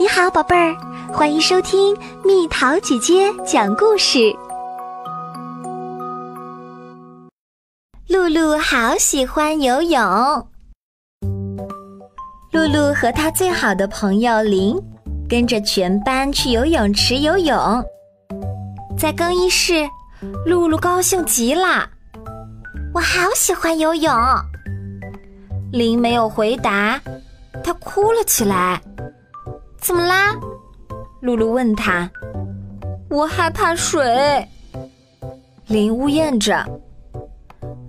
[0.00, 0.74] 你好，宝贝儿，
[1.12, 4.34] 欢迎收听蜜桃姐姐讲故事。
[8.08, 10.00] 露露好喜欢游泳。
[12.50, 14.74] 露露和她最好的朋友林，
[15.28, 17.54] 跟着全班去游泳池游泳。
[18.96, 19.86] 在更衣室，
[20.46, 21.86] 露露高兴极了，
[22.94, 24.10] 我好喜欢游泳。
[25.70, 26.98] 林没有回答，
[27.62, 28.80] 她哭了起来。
[29.80, 30.34] 怎么啦？
[31.20, 32.10] 露露问他。
[33.08, 34.46] 我害怕水。
[35.66, 36.64] 林呜咽着。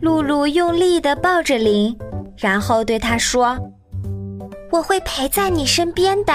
[0.00, 1.94] 露露用力的抱着林，
[2.36, 3.58] 然后对他说
[4.72, 6.32] ：“我会陪在你身边的。”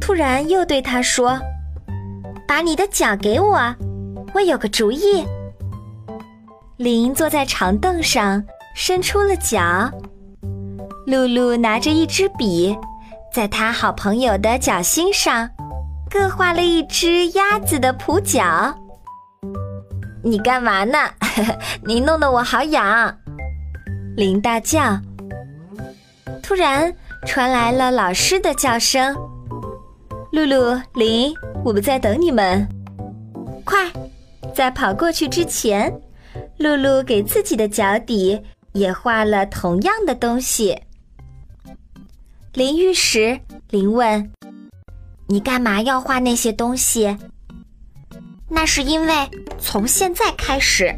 [0.00, 1.38] 突然又对他说
[2.48, 3.58] ：“把你的脚给我，
[4.32, 5.22] 我有个主意。”
[6.78, 8.42] 林坐在长凳上，
[8.74, 9.90] 伸出了脚。
[11.06, 12.74] 露露拿着一支笔。
[13.32, 15.48] 在他好朋友的脚心上，
[16.10, 18.74] 各画了一只鸭子的蹼脚。
[20.22, 20.98] 你干嘛呢？
[21.86, 23.16] 你弄得我好痒！
[24.16, 24.98] 林大叫。
[26.42, 26.92] 突然
[27.26, 29.14] 传来了老师的叫声
[30.32, 31.32] ：“露露，林，
[31.64, 32.66] 我们在等你们！
[33.64, 33.78] 快，
[34.54, 35.92] 在跑过去之前，
[36.56, 40.76] 露露给自己的脚底也画了同样的东西。”
[42.58, 43.38] 淋浴时，
[43.70, 44.32] 林问
[45.28, 47.16] ：“你干嘛要画那些东西？”
[48.50, 49.14] 那是因为
[49.60, 50.92] 从现在开始，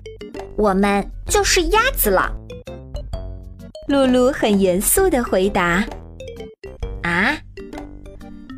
[0.56, 2.34] 我们就是鸭子了。
[3.89, 5.84] 露露很严肃的回答
[7.05, 7.36] ：“啊？”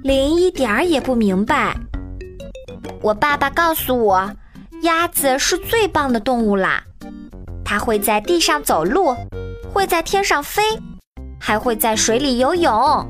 [0.05, 1.77] 林一点儿也不明白。
[3.01, 4.33] 我爸爸告诉我，
[4.83, 6.85] 鸭子是最棒的动物啦，
[7.65, 9.17] 它会在地上走路，
[9.75, 10.63] 会在天上飞。
[11.45, 13.05] 还会在水里游泳啊？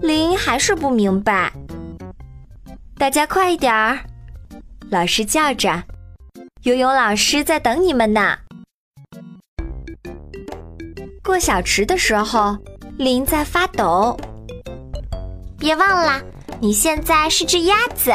[0.00, 1.52] 林还是不明白。
[2.96, 3.98] 大家快一点儿！
[4.90, 5.82] 老师叫着，
[6.62, 8.38] 游泳老师在等你们呢。
[11.20, 12.56] 过小池的时候，
[12.96, 14.16] 林在发抖。
[15.58, 16.22] 别忘了，
[16.60, 18.12] 你现在是只鸭子。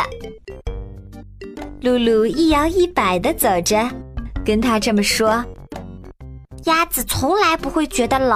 [1.82, 3.78] 露露一摇一摆的走着，
[4.46, 5.44] 跟他这么说。
[6.68, 8.30] 鸭子从来不会觉得冷，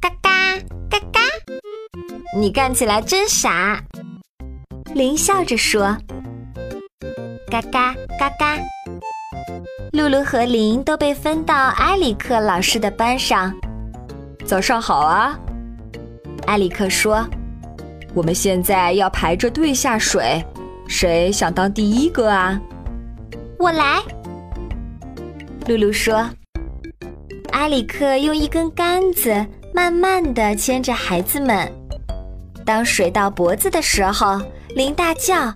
[0.00, 0.58] 嘎嘎
[0.90, 1.20] 嘎嘎。
[2.36, 3.82] 你干起来真傻，
[4.94, 5.96] 林笑着说。
[7.50, 8.58] 嘎嘎嘎嘎。
[9.92, 13.50] 露露和林都被分到埃里克老师的班上。
[14.44, 15.34] 早上好啊，
[16.48, 17.26] 埃里克说。
[18.14, 20.44] 我们现在要排着队下水，
[20.86, 22.60] 谁想当第一个啊？
[23.58, 24.02] 我来。
[25.66, 26.28] 露露说。
[27.52, 31.70] 埃里克用一根杆子慢慢地牵着孩子们。
[32.64, 34.40] 当水到脖子的时候，
[34.74, 35.54] 林大叫：“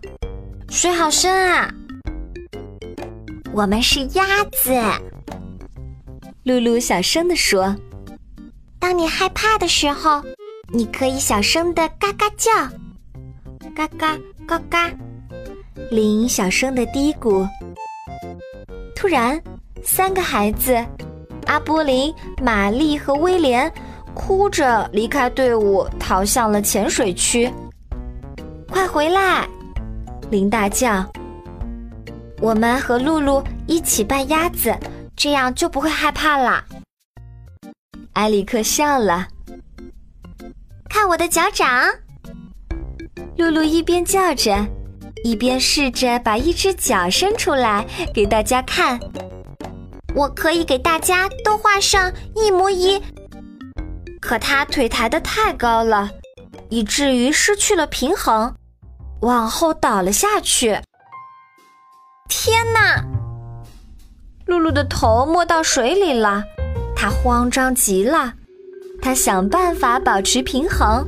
[0.70, 1.72] 水好深啊！”
[3.52, 4.72] 我们是鸭子，
[6.42, 7.76] 露露小声地说
[8.81, 10.22] ：“当你害怕的时候，
[10.72, 12.50] 你可以小声的嘎嘎叫，
[13.75, 14.91] 嘎嘎嘎嘎。”
[15.91, 17.47] 林小声的嘀咕。
[18.97, 19.38] 突然，
[19.82, 20.82] 三个孩子。
[21.47, 23.72] 阿波林、玛丽和威廉
[24.14, 27.50] 哭着离开队伍，逃向了浅水区。
[28.69, 29.47] 快回来！
[30.31, 31.04] 林大叫。
[32.41, 34.76] 我们和露露一起扮鸭子，
[35.14, 36.64] 这样就不会害怕啦。
[38.14, 39.28] 埃里克笑了。
[40.88, 41.69] 看我的脚掌！
[43.36, 44.66] 露露一边叫着，
[45.25, 48.98] 一边试着把一只脚伸出来给大家看。
[50.14, 53.02] 我可以给大家都画上一模一，
[54.20, 56.10] 可他腿抬得太高了，
[56.68, 58.54] 以至于失去了平衡，
[59.20, 60.78] 往后倒了下去。
[62.28, 63.02] 天哪！
[64.46, 66.44] 露露的头没到水里了，
[66.94, 68.34] 她慌张极了，
[69.00, 71.06] 她想办法保持平衡。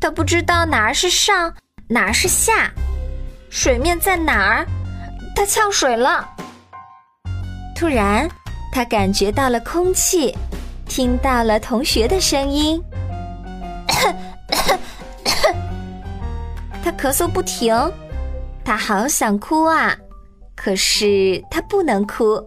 [0.00, 1.52] 她不知道哪儿是上，
[1.88, 2.70] 哪儿是下，
[3.50, 4.66] 水面在哪儿？
[5.34, 6.30] 她呛水了。
[7.84, 8.26] 突然，
[8.72, 10.34] 他感觉到了空气，
[10.88, 12.82] 听到了同学的声音。
[16.82, 17.74] 他咳嗽不停，
[18.64, 19.94] 他好想哭啊，
[20.56, 22.42] 可是他不能哭。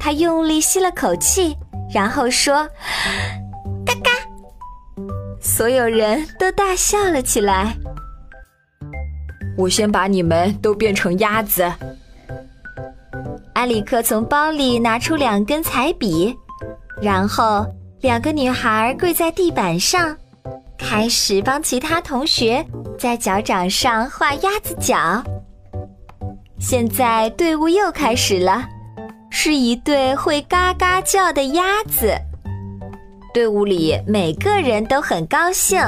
[0.00, 1.56] 他用力吸了口气，
[1.94, 2.68] 然后说
[3.86, 4.10] ：“嘎嘎！”
[5.40, 7.72] 所有人都大笑了起来。
[9.56, 11.72] 我先把你们都变成鸭子。
[13.58, 16.32] 埃里克从包里拿出两根彩笔，
[17.02, 17.66] 然后
[18.02, 20.16] 两个女孩跪在地板上，
[20.78, 22.64] 开始帮其他同学
[22.96, 25.20] 在脚掌上画鸭子脚。
[26.60, 28.64] 现在队伍又开始了，
[29.28, 32.16] 是一对会嘎嘎叫的鸭子。
[33.34, 35.82] 队伍里每个人都很高兴，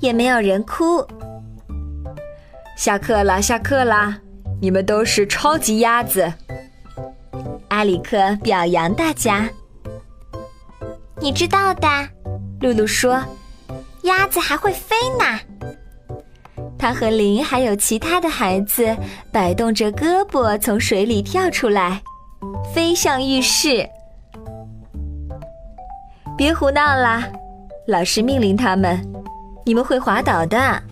[0.00, 1.06] 也没有人哭。
[2.76, 4.18] 下课了，下课啦！
[4.60, 6.32] 你们都是超级鸭子。
[7.76, 9.46] 阿里克表扬大家。
[11.20, 11.86] 你知道的，
[12.62, 13.22] 露露说，
[14.04, 15.38] 鸭子还会飞呢。
[16.78, 18.96] 他和林还有其他的孩子
[19.30, 22.00] 摆动着胳膊从水里跳出来，
[22.74, 23.86] 飞向浴室。
[26.34, 27.28] 别胡闹啦！
[27.86, 28.98] 老师命令他们，
[29.66, 30.82] 你们会滑倒的。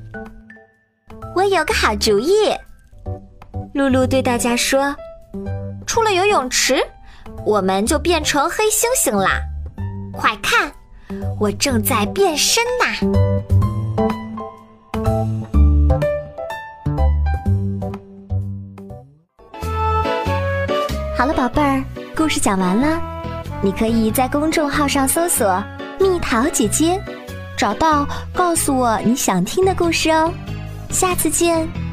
[1.35, 2.31] 我有个好主意，
[3.73, 4.95] 露露对大家说
[5.95, 6.85] ：“出了游泳池，
[7.47, 9.41] 我们就变成黑猩猩啦！
[10.13, 10.73] 快看，
[11.39, 12.87] 我正在变身呐！”
[21.17, 21.85] 好了，宝贝儿，
[22.17, 23.01] 故事讲完了。
[23.63, 25.63] 你可以在公众号上搜索
[26.01, 27.01] “蜜桃姐姐”，
[27.57, 30.29] 找到告诉我你想听的故事哦。
[30.91, 31.84] 下次见。